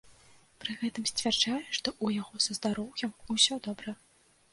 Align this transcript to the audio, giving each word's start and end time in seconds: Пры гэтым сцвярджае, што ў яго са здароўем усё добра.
Пры 0.63 0.71
гэтым 0.83 1.03
сцвярджае, 1.09 1.57
што 1.79 1.87
ў 2.05 2.07
яго 2.23 2.41
са 2.45 2.57
здароўем 2.59 3.13
усё 3.37 3.59
добра. 3.69 3.95